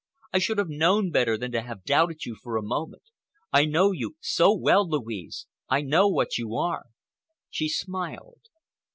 [0.33, 3.03] I should have known better than to have doubted you for a moment.
[3.53, 5.45] I know you so well, Louise.
[5.69, 6.87] I know what you are."
[7.51, 8.41] She smiled.